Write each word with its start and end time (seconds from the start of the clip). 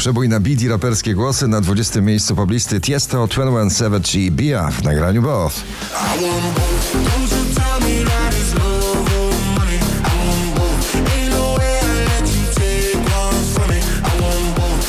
Przebój 0.00 0.28
na 0.28 0.40
beat 0.40 0.60
i 0.60 0.68
raperskie 0.68 1.14
głosy 1.14 1.48
na 1.48 1.60
20 1.60 2.00
miejscu 2.00 2.36
poblisty 2.36 2.80
Tiesto, 2.80 3.26
21 3.26 3.70
Savage 3.70 4.18
i 4.18 4.30
Bia 4.30 4.70
w 4.70 4.82
nagraniu 4.82 5.22
Both. 5.22 5.54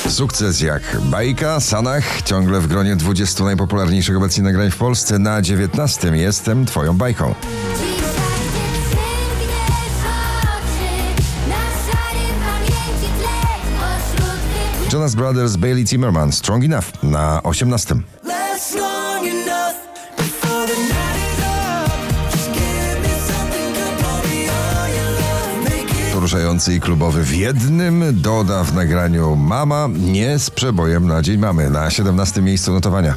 Sukces 0.10 0.62
jak 0.62 0.98
bajka, 1.02 1.60
Sanach, 1.60 2.22
ciągle 2.22 2.60
w 2.60 2.68
gronie 2.68 2.96
20 2.96 3.44
najpopularniejszych 3.44 4.18
obecnie 4.18 4.44
nagrań 4.44 4.72
w 4.72 4.78
Polsce. 4.78 5.20
Na 5.20 5.42
19 5.42 6.08
jestem 6.08 6.66
twoją 6.66 6.98
bajką. 6.98 7.36
Jonas 14.92 15.16
Brothers, 15.16 15.56
Bailey 15.58 15.86
Zimmerman, 15.86 16.32
Strong 16.32 16.64
Enough 16.64 17.04
na 17.04 17.42
18. 17.44 18.04
Last 18.24 18.76
long 18.76 19.26
enough 19.26 19.76
before 20.18 20.68
the 20.68 20.76
night 20.76 21.16
is 21.32 21.40
up. 21.40 22.32
Just 22.32 22.52
give 22.52 23.00
me 23.00 23.16
something 23.28 23.74
good, 23.74 24.00
pour 24.04 24.20
me 24.30 24.50
all 24.50 24.88
your 24.90 25.12
love. 25.12 25.70
Make 25.70 26.08
it 26.08 26.14
Poruszający 26.14 26.76
i 26.76 26.80
klubowy 26.80 27.24
w 27.24 27.36
jednym 27.36 28.22
doda 28.22 28.64
w 28.64 28.74
nagraniu 28.74 29.36
Mama 29.36 29.90
nie 29.98 30.40
z 30.40 30.50
przebojem 30.50 31.08
na 31.08 31.22
Dzień 31.22 31.38
Mamy 31.38 31.70
na 31.70 31.90
17 31.90 32.42
miejscu 32.42 32.74
notowania. 32.74 33.16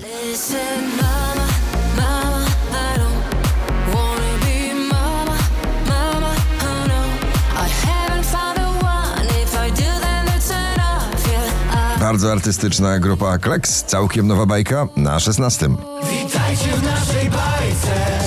Bardzo 12.04 12.32
artystyczna 12.32 12.98
grupa 12.98 13.38
Kleks, 13.38 13.84
całkiem 13.84 14.26
nowa 14.26 14.46
bajka 14.46 14.88
na 14.96 15.20
16. 15.20 15.68
Witajcie 15.68 16.76
w 16.76 16.82
naszej 16.82 17.30
bajce. 17.30 18.20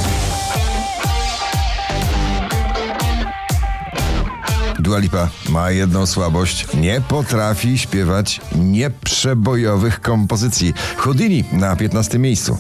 Dua 4.80 4.98
Lipa 5.00 5.30
ma 5.50 5.72
jedną 5.72 6.06
słabość. 6.06 6.68
Nie 6.74 7.02
potrafi 7.02 7.78
śpiewać 7.78 8.42
nieprzebojowych 8.56 10.02
kompozycji. 10.02 10.74
Houdini 10.98 11.44
na 11.52 11.76
15 11.76 12.20
miejscu. 12.20 12.58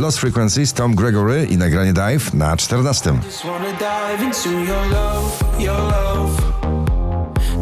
Lost 0.00 0.18
Frequencies, 0.18 0.72
Tom 0.72 0.94
Gregory 0.94 1.46
i 1.50 1.56
nagranie 1.56 1.92
Dive 1.92 2.30
na 2.34 2.56
14. 2.56 3.20
Just 3.22 3.44
wanna 3.44 3.72
dive 3.78 4.24
into 4.24 4.50
your 4.50 4.86
love, 4.86 5.44
your 5.58 5.78
love. 5.78 6.42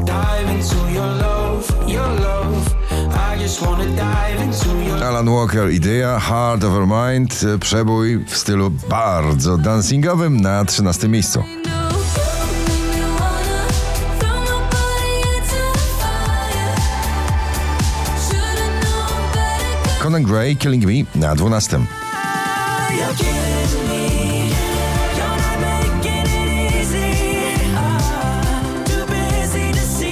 Dive 0.05 0.51
into 0.51 0.91
your 0.91 1.07
love, 1.07 1.75
your 1.87 2.21
love. 2.21 2.75
I 3.35 3.43
just 3.43 3.63
wanna 3.63 3.85
dive 3.85 4.45
into 4.45 4.69
your 4.69 5.05
Alan 5.05 5.29
Walker, 5.29 5.71
idea 5.71 6.19
Heart 6.19 6.65
Over 6.65 6.87
Mind, 6.87 7.41
przebój 7.61 8.25
w 8.27 8.37
stylu 8.37 8.71
bardzo 8.89 9.59
dancingowym 9.59 10.41
na 10.41 10.65
13 10.65 11.09
miejscu. 11.09 11.45
Conan 20.03 20.23
Gray, 20.23 20.57
Killing 20.57 20.85
Me 20.85 21.21
na 21.21 21.35
12. 21.35 22.04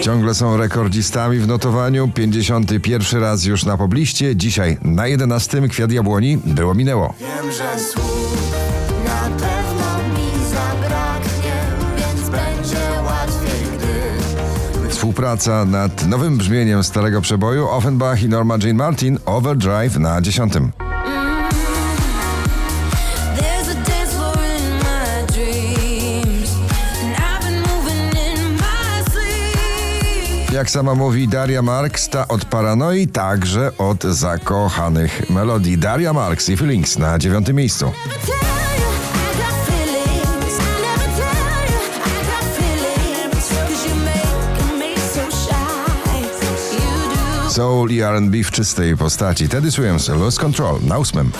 Ciągle 0.02 0.34
są 0.34 0.56
rekordzistami 0.56 1.38
w 1.38 1.46
notowaniu. 1.46 2.08
51 2.08 3.20
raz 3.20 3.44
już 3.44 3.64
na 3.64 3.76
pobliście. 3.76 4.36
Dzisiaj 4.36 4.78
na 4.82 5.06
11 5.06 5.68
Kwiat 5.68 5.92
Jabłoni 5.92 6.38
było 6.44 6.74
minęło. 6.74 7.14
Wiem, 7.20 7.52
że 7.52 7.80
słów 7.80 8.52
na 9.04 9.30
pewno 9.30 9.98
mi 10.14 10.44
zabraknie, 10.50 11.52
Więc 11.96 12.30
będzie 12.30 13.02
łatwiej, 13.04 13.78
gdy 13.78 14.88
Współpraca 14.88 15.64
nad 15.64 16.06
nowym 16.06 16.38
brzmieniem 16.38 16.84
starego 16.84 17.20
przeboju 17.20 17.68
Offenbach 17.68 18.22
i 18.22 18.28
Norma 18.28 18.56
Jean 18.62 18.76
Martin 18.76 19.18
Overdrive 19.26 19.98
na 19.98 20.20
10. 20.20 20.52
Jak 30.52 30.70
sama 30.70 30.94
mówi 30.94 31.28
Daria 31.28 31.62
Marks, 31.62 32.08
ta 32.08 32.28
od 32.28 32.44
paranoi, 32.44 33.06
także 33.06 33.72
od 33.78 34.02
zakochanych 34.04 35.30
melodii. 35.30 35.78
Daria 35.78 36.12
Marks 36.12 36.48
i 36.48 36.56
Feelings 36.56 36.98
na 36.98 37.18
9 37.18 37.48
miejscu. 37.48 37.92
Soul 47.50 47.90
i 47.90 48.00
R&B 48.00 48.44
w 48.44 48.50
czystej 48.50 48.96
postaci. 48.96 49.48
Teddy 49.48 49.70
Swims, 49.70 50.08
Lose 50.08 50.40
Control 50.40 50.78
na 50.82 50.98
8. 50.98 51.30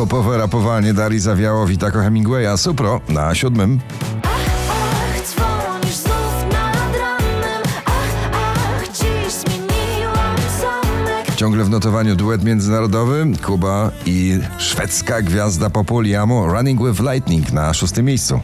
Popowe 0.00 0.38
rapowanie 0.38 0.94
Darii 0.94 1.20
zawiało 1.20 1.66
Witako 1.66 1.98
Hemingwaya, 1.98 2.56
Supro 2.56 3.00
na 3.08 3.34
7. 3.34 3.80
Ach, 4.22 5.22
dzwonisz 5.22 5.96
znów 5.96 6.44
nad 6.52 6.96
ranem. 6.96 7.62
Ach, 7.86 8.30
ach, 8.32 8.88
dziś 8.88 9.32
zmieniłam 9.32 10.36
zamek. 10.60 11.34
Ciągle 11.36 11.64
w 11.64 11.70
notowaniu 11.70 12.16
duet 12.16 12.44
międzynarodowy 12.44 13.26
Kuba 13.46 13.90
i 14.06 14.38
szwedzka 14.58 15.22
gwiazda 15.22 15.70
popu 15.70 16.00
Liamo 16.00 16.46
Running 16.46 16.86
with 16.86 17.00
Lightning 17.00 17.52
na 17.52 17.74
6 17.74 17.96
miejscu. 18.02 18.40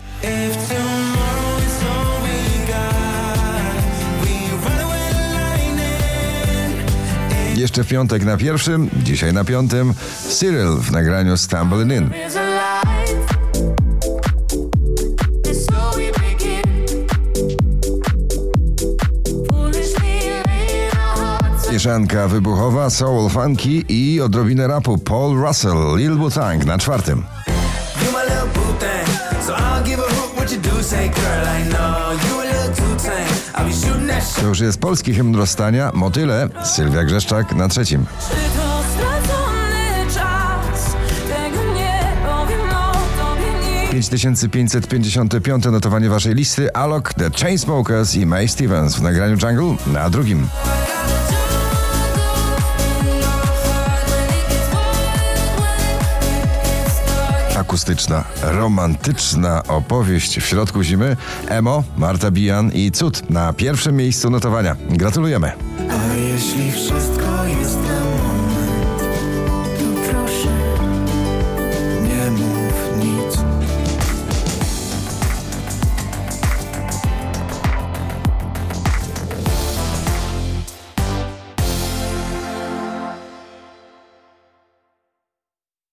Jeszcze 7.57 7.85
w 7.85 7.89
piątek 7.89 8.25
na 8.25 8.37
pierwszym, 8.37 8.91
dzisiaj 9.03 9.33
na 9.33 9.45
piątym 9.45 9.95
Cyril 10.29 10.77
w 10.81 10.93
nagraniu 10.93 11.37
Stumbling 11.37 11.93
In. 11.93 12.11
Mieszanka 21.73 22.29
wybuchowa, 22.29 22.91
soul, 22.91 23.31
funky 23.31 23.85
i 23.89 24.21
odrobinę 24.21 24.67
rapu 24.67 24.99
Paul 24.99 25.37
Russell, 25.37 25.97
Lil 25.97 26.17
Wu-Tang 26.17 26.65
na 26.65 26.79
czwartym. 26.79 27.25
My 28.13 28.23
little 28.23 28.47
so 29.47 29.55
I'll 29.55 29.85
give 29.85 29.99
a 29.99 30.15
hoot 30.15 30.37
what 30.37 30.53
you 30.53 30.59
do. 30.59 30.83
Say, 30.83 31.09
girl, 31.09 31.47
I 31.47 31.69
know 31.69 32.06
To 34.35 34.47
już 34.47 34.61
jest 34.61 34.79
polski 34.79 35.15
hymn 35.15 35.37
rozstania, 35.37 35.91
Motyle, 35.95 36.49
Sylwia 36.65 37.05
Grzeszczak 37.05 37.55
na 37.55 37.69
trzecim. 37.69 38.07
Czas? 40.15 40.97
Tego 41.29 41.73
nie 41.75 42.03
powiem 42.27 42.61
o 42.61 42.93
tobie 42.93 43.83
nic. 43.83 43.91
5555 43.91 45.65
notowanie 45.65 46.09
waszej 46.09 46.35
listy, 46.35 46.73
Alok, 46.73 47.15
The 47.15 47.31
Chainsmokers 47.31 48.15
i 48.15 48.27
May 48.27 48.49
Stevens 48.49 48.97
w 48.97 49.03
nagraniu 49.03 49.37
Jungle 49.43 49.93
na 49.93 50.11
drugim. 50.11 50.49
Akustyczna, 57.57 58.25
romantyczna 58.43 59.63
opowieść 59.69 60.41
w 60.41 60.47
środku 60.47 60.83
zimy. 60.83 61.17
Emo, 61.49 61.85
Marta 61.97 62.31
Bijan 62.31 62.73
i 62.73 62.93
Cud 62.93 63.31
na 63.31 63.53
pierwszym 63.53 63.97
miejscu 63.97 64.31
notowania. 64.31 64.77
Gratulujemy. 64.91 65.53
A 65.91 66.15
jeśli 66.15 66.73
wszystko 66.73 67.45
jest 67.61 67.76